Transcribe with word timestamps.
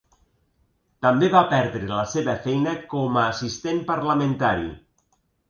També 1.05 1.29
va 1.35 1.43
perdre 1.51 1.89
la 1.91 2.05
seva 2.13 2.35
feina 2.47 2.73
com 2.95 3.21
a 3.21 3.27
assistent 3.35 3.83
parlamentari. 3.93 4.69